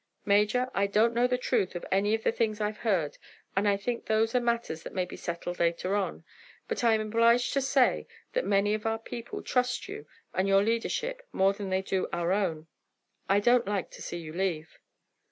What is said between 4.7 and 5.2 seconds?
that may be